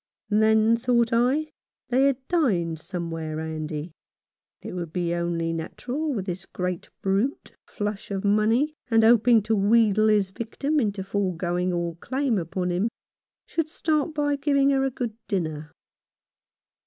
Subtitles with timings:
[0.31, 1.51] Then, thought I,
[1.89, 3.91] they had dined somewhere handy.
[4.63, 9.55] It would be only natural that this great brute, flush of money, and hoping to
[9.55, 12.89] wheedle his victim into foregoing all claim upon him,
[13.45, 15.71] should start by giving her a good dinner.